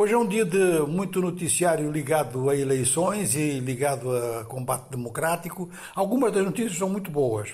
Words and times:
Hoje 0.00 0.14
é 0.14 0.16
um 0.16 0.26
dia 0.26 0.46
de 0.46 0.80
muito 0.88 1.20
noticiário 1.20 1.92
ligado 1.92 2.48
a 2.48 2.56
eleições 2.56 3.34
e 3.34 3.60
ligado 3.60 4.10
a 4.16 4.46
combate 4.46 4.88
democrático. 4.88 5.68
Algumas 5.94 6.32
das 6.32 6.42
notícias 6.42 6.78
são 6.78 6.88
muito 6.88 7.10
boas. 7.10 7.50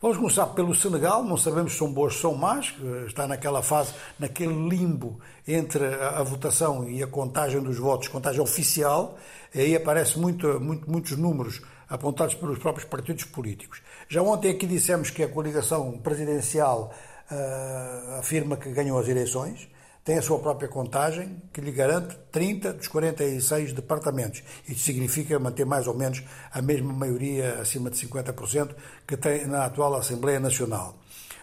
Vamos 0.00 0.16
começar 0.16 0.46
pelo 0.46 0.74
Senegal, 0.74 1.22
não 1.22 1.36
sabemos 1.36 1.72
se 1.72 1.78
são 1.78 1.92
boas 1.92 2.14
ou 2.14 2.20
são 2.20 2.34
más, 2.34 2.74
está 3.06 3.26
naquela 3.26 3.62
fase, 3.62 3.92
naquele 4.18 4.54
limbo 4.66 5.20
entre 5.46 5.84
a, 5.84 6.22
votação 6.22 6.88
e 6.88 7.02
a 7.02 7.06
contagem 7.06 7.60
dos 7.60 7.76
votos, 7.76 8.08
contagem 8.08 8.40
oficial, 8.40 9.18
aí 9.54 9.76
aparecem 9.76 10.22
muito, 10.22 10.58
muito, 10.58 10.90
muitos 10.90 11.18
números 11.18 11.60
apontados 11.86 12.34
pelos 12.34 12.58
próprios 12.58 12.88
partidos 12.88 13.24
políticos. 13.24 13.82
Já 14.08 14.22
ontem 14.22 14.50
aqui 14.52 14.66
dissemos 14.66 15.10
que 15.10 15.22
a 15.22 15.28
coligação 15.28 15.98
presidencial 15.98 16.94
uh, 17.30 18.20
afirma 18.20 18.56
que 18.56 18.70
ganhou 18.70 18.98
as 18.98 19.06
eleições, 19.06 19.68
tem 20.04 20.18
a 20.18 20.22
sua 20.22 20.38
própria 20.38 20.68
contagem, 20.68 21.40
que 21.52 21.60
lhe 21.60 21.70
garante 21.70 22.16
30 22.32 22.72
dos 22.72 22.88
46 22.88 23.72
departamentos. 23.72 24.42
Isto 24.68 24.82
significa 24.82 25.38
manter 25.38 25.64
mais 25.64 25.86
ou 25.86 25.94
menos 25.94 26.22
a 26.52 26.60
mesma 26.60 26.92
maioria, 26.92 27.60
acima 27.60 27.90
de 27.90 27.96
50%, 27.96 28.74
que 29.06 29.16
tem 29.16 29.46
na 29.46 29.66
atual 29.66 29.94
Assembleia 29.94 30.40
Nacional. 30.40 30.96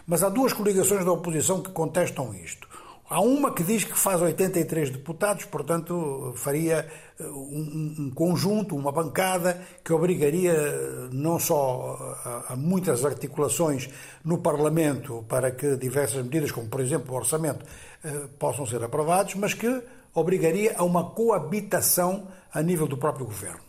Mas 0.06 0.22
há 0.22 0.28
duas 0.28 0.52
coligações 0.52 1.04
da 1.04 1.12
oposição 1.12 1.62
que 1.62 1.70
contestam 1.70 2.34
isto. 2.34 2.67
Há 3.10 3.22
uma 3.22 3.54
que 3.54 3.62
diz 3.62 3.84
que 3.84 3.98
faz 3.98 4.20
83 4.20 4.90
deputados, 4.90 5.46
portanto, 5.46 6.34
faria 6.36 6.86
eh, 7.18 7.24
um, 7.24 7.94
um 7.98 8.10
conjunto, 8.10 8.76
uma 8.76 8.92
bancada, 8.92 9.62
que 9.82 9.94
obrigaria 9.94 10.52
eh, 10.52 11.08
não 11.10 11.38
só 11.38 11.96
a, 12.22 12.52
a, 12.52 12.56
muitas 12.56 13.06
articulações 13.06 13.88
no 14.22 14.38
Parlamento 14.38 15.24
para 15.26 15.50
que 15.52 15.74
diversas 15.76 16.22
medidas, 16.22 16.52
como 16.52 16.68
por 16.68 16.82
exemplo 16.82 17.14
o 17.14 17.16
orçamento, 17.16 17.64
eh, 18.04 18.28
possam 18.38 18.66
ser 18.66 18.84
aprovados, 18.84 19.36
mas 19.36 19.54
que 19.54 19.82
obrigaria 20.12 20.74
a 20.76 20.84
uma 20.84 21.10
coabitação 21.10 22.28
a 22.52 22.60
nível 22.60 22.86
do 22.86 22.98
próprio 22.98 23.24
governo. 23.24 23.67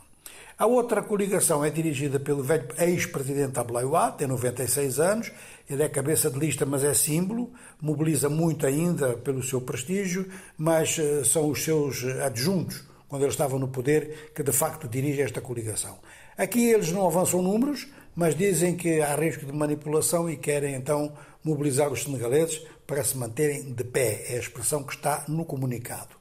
A 0.60 0.66
outra 0.66 1.02
coligação 1.02 1.64
é 1.64 1.70
dirigida 1.70 2.20
pelo 2.20 2.44
velho 2.44 2.68
ex-presidente 2.78 3.58
Ablaïwa, 3.58 4.12
tem 4.12 4.28
96 4.28 5.00
anos, 5.00 5.32
ele 5.70 5.84
é 5.84 5.88
cabeça 5.88 6.30
de 6.30 6.38
lista, 6.38 6.66
mas 6.66 6.84
é 6.84 6.94
símbolo, 6.94 7.54
mobiliza 7.82 8.28
muito 8.28 8.66
ainda 8.66 9.16
pelo 9.16 9.42
seu 9.42 9.62
prestígio, 9.62 10.28
mas 10.58 11.00
eh, 11.00 11.24
são 11.24 11.50
os 11.50 11.64
seus 11.64 12.04
adjuntos, 12.04 12.84
quando 13.08 13.22
ele 13.22 13.32
estava 13.32 13.58
no 13.58 13.70
poder, 13.70 14.34
que 14.36 14.44
de 14.44 14.52
facto 14.52 14.86
dirige 14.86 15.22
esta 15.22 15.40
coligação. 15.40 15.98
Aqui 16.38 16.70
eles 16.70 16.92
não 16.92 17.08
avançam 17.08 17.42
números, 17.42 17.88
mas 18.14 18.36
dizem 18.36 18.76
que 18.76 19.00
há 19.00 19.16
risco 19.16 19.46
de 19.46 19.54
manipulação 19.54 20.30
e 20.30 20.36
querem 20.36 20.76
então 20.76 21.14
mobilizar 21.42 21.90
os 21.90 22.04
senegaleses 22.04 22.62
para 22.86 23.02
se 23.02 23.18
manterem 23.18 23.72
de 23.72 23.86
pé. 23.86 24.26
É 24.28 24.36
a 24.36 24.40
expressão 24.40 24.84
que 24.84 24.94
está 24.94 25.24
no 25.30 25.46
comunicado. 25.46 26.19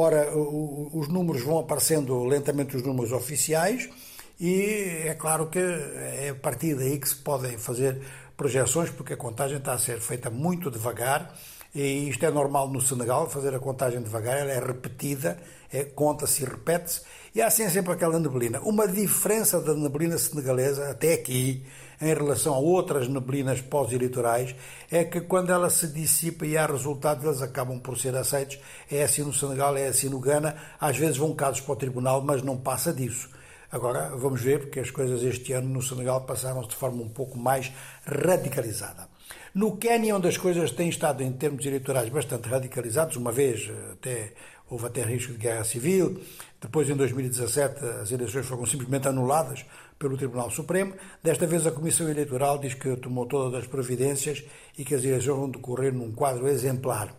Ora, 0.00 0.30
os 0.32 1.08
números 1.08 1.42
vão 1.42 1.58
aparecendo 1.58 2.22
lentamente, 2.22 2.76
os 2.76 2.84
números 2.84 3.10
oficiais, 3.10 3.90
e 4.38 5.02
é 5.04 5.14
claro 5.14 5.48
que 5.48 5.58
é 5.58 6.28
a 6.30 6.34
partir 6.36 6.76
daí 6.76 7.00
que 7.00 7.08
se 7.08 7.16
podem 7.16 7.58
fazer 7.58 8.00
projeções, 8.36 8.90
porque 8.90 9.14
a 9.14 9.16
contagem 9.16 9.56
está 9.58 9.72
a 9.72 9.78
ser 9.78 9.98
feita 9.98 10.30
muito 10.30 10.70
devagar, 10.70 11.34
e 11.74 12.08
isto 12.08 12.24
é 12.24 12.30
normal 12.30 12.68
no 12.68 12.80
Senegal, 12.80 13.28
fazer 13.28 13.54
a 13.54 13.58
contagem 13.58 14.02
devagar, 14.02 14.38
ela 14.38 14.52
é 14.52 14.58
repetida, 14.58 15.38
é, 15.72 15.84
conta-se 15.84 16.42
e 16.42 16.46
repete-se, 16.46 17.02
e 17.34 17.42
há 17.42 17.46
assim 17.46 17.68
sempre 17.68 17.92
aquela 17.92 18.18
neblina. 18.18 18.60
Uma 18.60 18.88
diferença 18.88 19.60
da 19.60 19.74
neblina 19.74 20.16
senegalesa, 20.16 20.90
até 20.90 21.12
aqui, 21.12 21.62
em 22.00 22.14
relação 22.14 22.54
a 22.54 22.58
outras 22.58 23.08
neblinas 23.08 23.60
pós-eleitorais 23.60 24.54
é 24.90 25.04
que 25.04 25.20
quando 25.20 25.50
ela 25.50 25.68
se 25.68 25.88
dissipa 25.88 26.46
e 26.46 26.56
há 26.56 26.64
resultados, 26.64 27.24
eles 27.24 27.42
acabam 27.42 27.78
por 27.80 27.98
ser 27.98 28.14
aceitos. 28.14 28.58
É 28.90 29.02
assim 29.02 29.22
no 29.22 29.32
Senegal, 29.32 29.76
é 29.76 29.88
assim 29.88 30.08
no 30.08 30.20
Ghana. 30.20 30.56
Às 30.80 30.96
vezes 30.96 31.16
vão 31.16 31.34
casos 31.34 31.60
para 31.60 31.72
o 31.72 31.76
tribunal, 31.76 32.22
mas 32.22 32.42
não 32.42 32.56
passa 32.56 32.92
disso. 32.92 33.28
Agora 33.70 34.10
vamos 34.16 34.40
ver, 34.40 34.60
porque 34.60 34.80
as 34.80 34.90
coisas 34.90 35.22
este 35.22 35.52
ano 35.52 35.68
no 35.68 35.82
Senegal 35.82 36.22
passaram-se 36.22 36.70
de 36.70 36.76
forma 36.76 37.02
um 37.02 37.08
pouco 37.08 37.36
mais 37.36 37.72
radicalizada. 38.06 39.08
No 39.54 39.76
Quênia, 39.76 40.16
onde 40.16 40.28
as 40.28 40.36
coisas 40.36 40.70
têm 40.70 40.88
estado 40.88 41.22
em 41.22 41.32
termos 41.32 41.64
eleitorais 41.64 42.08
bastante 42.08 42.48
radicalizados, 42.48 43.16
uma 43.16 43.32
vez 43.32 43.70
até 43.92 44.32
houve 44.70 44.86
até 44.86 45.02
risco 45.02 45.32
de 45.32 45.38
guerra 45.38 45.64
civil, 45.64 46.20
depois 46.60 46.90
em 46.90 46.94
2017 46.94 47.84
as 48.02 48.12
eleições 48.12 48.46
foram 48.46 48.66
simplesmente 48.66 49.08
anuladas 49.08 49.64
pelo 49.98 50.16
Tribunal 50.16 50.50
Supremo. 50.50 50.94
Desta 51.22 51.46
vez 51.46 51.66
a 51.66 51.72
Comissão 51.72 52.08
Eleitoral 52.08 52.58
diz 52.58 52.74
que 52.74 52.96
tomou 52.96 53.26
todas 53.26 53.62
as 53.62 53.66
providências 53.66 54.44
e 54.76 54.84
que 54.84 54.94
as 54.94 55.02
eleições 55.02 55.36
vão 55.36 55.50
decorrer 55.50 55.92
num 55.92 56.12
quadro 56.12 56.46
exemplar. 56.46 57.14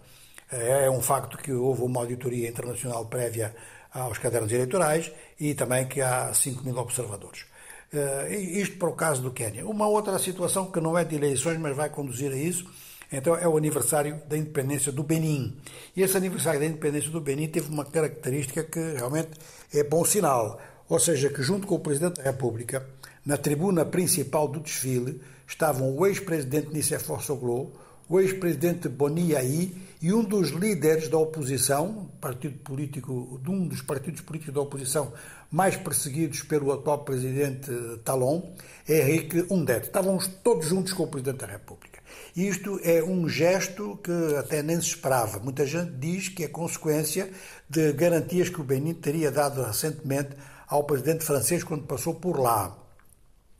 É, 0.51 0.85
é 0.85 0.91
um 0.91 1.01
facto 1.01 1.37
que 1.37 1.51
houve 1.51 1.81
uma 1.81 2.01
auditoria 2.01 2.49
internacional 2.49 3.05
prévia 3.05 3.55
aos 3.91 4.17
cadernos 4.17 4.51
eleitorais 4.51 5.11
e 5.39 5.53
também 5.53 5.87
que 5.87 6.01
há 6.01 6.33
5 6.33 6.63
mil 6.63 6.77
observadores. 6.77 7.45
Uh, 7.91 8.31
isto 8.31 8.77
para 8.77 8.89
o 8.89 8.94
caso 8.94 9.22
do 9.22 9.31
Quênia. 9.31 9.66
Uma 9.66 9.88
outra 9.88 10.19
situação 10.19 10.72
que 10.72 10.79
não 10.79 10.97
é 10.97 11.03
de 11.03 11.16
eleições, 11.16 11.57
mas 11.57 11.75
vai 11.75 11.89
conduzir 11.89 12.31
a 12.31 12.35
isso, 12.35 12.66
então 13.11 13.35
é 13.35 13.47
o 13.47 13.57
aniversário 13.57 14.22
da 14.27 14.38
independência 14.38 14.91
do 14.91 15.01
Benin. 15.01 15.57
E 15.95 16.03
esse 16.03 16.16
aniversário 16.16 16.59
da 16.59 16.67
independência 16.67 17.09
do 17.09 17.19
Benin 17.19 17.47
teve 17.47 17.67
uma 17.67 17.83
característica 17.83 18.63
que 18.63 18.79
realmente 18.94 19.31
é 19.73 19.83
bom 19.83 20.05
sinal. 20.05 20.59
Ou 20.88 21.00
seja, 21.00 21.29
que 21.29 21.41
junto 21.41 21.66
com 21.66 21.75
o 21.75 21.79
Presidente 21.79 22.17
da 22.17 22.23
República, 22.23 22.85
na 23.25 23.38
tribuna 23.38 23.83
principal 23.85 24.47
do 24.47 24.59
desfile, 24.59 25.21
estavam 25.47 25.95
o 25.95 26.06
ex-presidente 26.06 26.71
Nicéphore 26.71 27.23
Soglo, 27.23 27.73
o 28.09 28.19
ex-presidente 28.19 28.89
Boni 28.89 29.33
Yahi 29.33 29.89
e 30.01 30.11
um 30.11 30.23
dos 30.23 30.49
líderes 30.49 31.07
da 31.09 31.17
oposição, 31.19 32.09
partido 32.19 32.57
político, 32.59 33.39
de 33.43 33.51
um 33.51 33.67
dos 33.67 33.83
partidos 33.83 34.21
políticos 34.21 34.53
da 34.53 34.61
oposição 34.61 35.13
mais 35.51 35.75
perseguidos 35.75 36.41
pelo 36.41 36.71
atual 36.71 37.03
presidente 37.03 37.71
Talon, 38.03 38.41
Henrique 38.87 39.45
Undet. 39.51 39.85
Estavam 39.85 40.17
todos 40.43 40.65
juntos 40.67 40.93
com 40.93 41.03
o 41.03 41.07
Presidente 41.07 41.39
da 41.39 41.47
República. 41.47 41.99
Isto 42.35 42.79
é 42.83 43.03
um 43.03 43.29
gesto 43.29 43.99
que 44.03 44.35
até 44.37 44.63
nem 44.63 44.77
se 44.77 44.87
esperava. 44.87 45.39
Muita 45.39 45.65
gente 45.65 45.91
diz 45.91 46.29
que 46.29 46.43
é 46.43 46.47
consequência 46.47 47.29
de 47.69 47.93
garantias 47.93 48.49
que 48.49 48.61
o 48.61 48.63
Benin 48.63 48.95
teria 48.95 49.31
dado 49.31 49.61
recentemente 49.61 50.29
ao 50.67 50.83
presidente 50.83 51.23
francês 51.23 51.63
quando 51.63 51.83
passou 51.83 52.15
por 52.15 52.39
lá. 52.39 52.88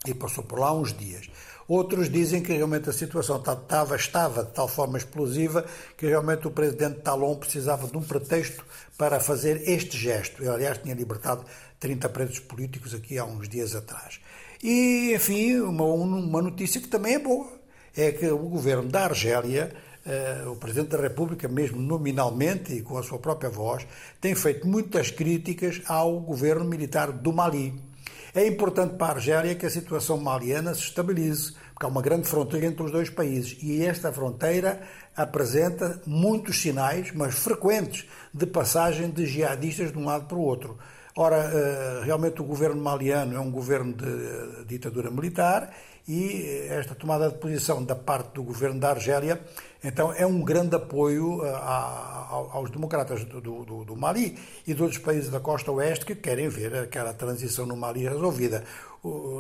E 0.08 0.14
passou 0.14 0.44
por 0.44 0.60
lá 0.60 0.74
uns 0.74 0.94
dias. 0.94 1.30
Outros 1.70 2.10
dizem 2.10 2.42
que 2.42 2.52
realmente 2.52 2.90
a 2.90 2.94
situação 2.94 3.38
estava, 3.38 3.96
estava 3.96 4.44
de 4.44 4.52
tal 4.52 4.68
forma 4.68 4.98
explosiva 4.98 5.64
que 5.96 6.08
realmente 6.08 6.48
o 6.48 6.52
presidente 6.52 7.02
Talon 7.02 7.36
precisava 7.36 7.88
de 7.88 7.96
um 7.96 8.02
pretexto 8.02 8.66
para 8.98 9.20
fazer 9.20 9.70
este 9.70 9.96
gesto. 9.96 10.42
Ele, 10.42 10.50
aliás, 10.50 10.80
tinha 10.80 10.96
libertado 10.96 11.46
30 11.80 12.10
presos 12.10 12.40
políticos 12.40 12.96
aqui 12.96 13.20
há 13.20 13.26
uns 13.26 13.48
dias 13.48 13.76
atrás. 13.76 14.20
E, 14.64 15.14
enfim, 15.14 15.60
uma, 15.60 15.84
uma 15.86 16.42
notícia 16.42 16.82
que 16.82 16.88
também 16.88 17.14
é 17.14 17.20
boa. 17.20 17.48
É 17.96 18.12
que 18.12 18.26
o 18.28 18.50
governo 18.50 18.90
da 18.90 19.06
Argélia 19.06 19.72
Uh, 20.00 20.52
o 20.52 20.56
Presidente 20.56 20.92
da 20.92 20.98
República, 20.98 21.48
mesmo 21.48 21.80
nominalmente 21.80 22.74
e 22.74 22.82
com 22.82 22.98
a 22.98 23.04
sua 23.04 23.20
própria 23.20 23.50
voz, 23.50 23.86
tem 24.20 24.34
feito 24.34 24.66
muitas 24.66 25.12
críticas 25.12 25.82
ao 25.86 26.20
governo 26.22 26.64
militar 26.64 27.12
do 27.12 27.34
Mali. 27.34 27.89
É 28.34 28.46
importante 28.46 28.96
para 28.96 29.14
a 29.14 29.16
Argélia 29.16 29.56
que 29.56 29.66
a 29.66 29.70
situação 29.70 30.18
maliana 30.18 30.76
se 30.76 30.82
estabilize, 30.82 31.54
porque 31.74 31.86
há 31.86 31.90
uma 31.90 32.02
grande 32.02 32.28
fronteira 32.28 32.68
entre 32.68 32.84
os 32.84 32.92
dois 32.92 33.10
países 33.10 33.58
e 33.62 33.84
esta 33.84 34.12
fronteira 34.12 34.82
apresenta 35.16 36.00
muitos 36.06 36.62
sinais, 36.62 37.12
mas 37.14 37.36
frequentes, 37.36 38.06
de 38.32 38.46
passagem 38.46 39.10
de 39.10 39.26
jihadistas 39.26 39.92
de 39.92 39.98
um 39.98 40.06
lado 40.06 40.26
para 40.26 40.38
o 40.38 40.42
outro. 40.42 40.78
Ora, 41.22 41.52
eh, 41.54 42.02
realmente 42.06 42.42
o 42.42 42.46
governo 42.46 42.82
maliano 42.82 43.36
é 43.36 43.40
um 43.42 43.52
governo 43.52 43.92
de 43.92 44.64
ditadura 44.64 45.12
militar 45.12 45.70
e 46.08 46.66
esta 46.70 46.96
tomada 46.96 47.28
de 47.28 47.38
posição 47.38 47.84
da 47.84 47.94
parte 47.94 48.36
do 48.36 48.44
governo 48.44 48.80
da 48.80 48.92
Argélia, 48.92 49.42
então, 49.84 50.14
é 50.14 50.26
um 50.26 50.42
grande 50.42 50.78
apoio 50.78 51.44
eh, 51.46 51.52
aos 51.52 52.70
democratas 52.72 53.26
do, 53.26 53.42
do, 53.42 53.84
do, 53.84 53.96
Mali 53.98 54.38
e 54.66 54.74
de 54.74 54.82
outros 54.82 54.98
países 55.02 55.30
da 55.30 55.42
costa 55.42 55.70
oeste 55.74 56.06
que 56.06 56.16
querem 56.16 56.48
ver 56.48 56.74
aquela 56.74 57.14
transição 57.14 57.66
no 57.66 57.76
Mali 57.76 58.08
resolvida. 58.08 58.64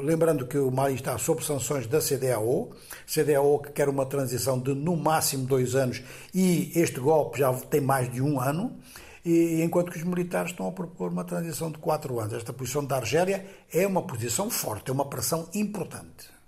Lembrando 0.04 0.48
que 0.48 0.58
o 0.58 0.70
Mali 0.70 0.96
está 0.96 1.18
sob 1.18 1.46
sanções 1.46 1.88
da 1.88 2.02
CDAO, 2.02 2.72
CDAO 3.08 3.60
que 3.60 3.72
quer 3.72 3.88
uma 3.88 4.06
transição 4.06 4.60
de 4.60 4.74
no 4.74 4.98
máximo 4.98 5.46
dois 5.46 5.76
anos 5.76 6.04
e 6.36 6.74
este 6.76 7.00
golpe 7.00 7.40
já 7.40 7.54
tem 7.54 7.80
mais 7.80 8.12
de 8.12 8.22
um 8.22 8.38
ano 8.38 8.78
e 9.26 9.62
enquanto 9.62 9.92
que 9.92 9.98
os 9.98 10.04
militares 10.04 10.52
estão 10.52 10.68
a 10.68 10.72
propor 10.72 11.12
uma 11.12 11.24
transição 11.24 11.72
de 11.72 11.78
quatro 11.78 12.20
anos. 12.20 12.34
Esta 12.34 12.54
posição 12.54 12.84
da 12.84 12.98
Argélia 12.98 13.46
é 13.72 13.86
uma 13.86 14.02
posição 14.02 14.50
forte, 14.50 14.90
é 14.90 14.94
uma 14.94 15.06
pressão 15.06 15.48
importante. 15.54 16.39